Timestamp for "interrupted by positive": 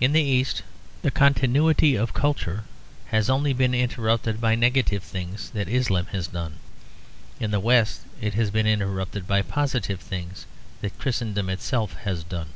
8.66-10.00